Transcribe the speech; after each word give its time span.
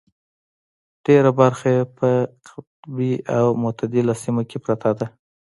ډېره 1.05 1.31
برخه 1.39 1.67
یې 1.75 1.83
په 1.97 2.09
قطبي 2.47 3.13
او 3.37 3.45
متعدله 3.63 4.13
سیمه 4.23 4.43
کې 4.49 4.57
پرته 4.65 4.89
ده. 4.99 5.07